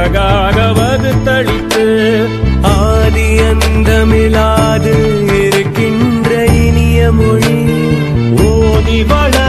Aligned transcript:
அழகாகவது 0.00 1.10
தளித்து 1.24 1.86
ஆதி 2.62 3.26
அந்தமிழாது 3.48 4.94
இருக்கின்ற 5.40 6.30
இனிய 6.62 7.10
மொழி. 7.12 7.58
ஓதி 8.46 8.98
வள 9.02 9.39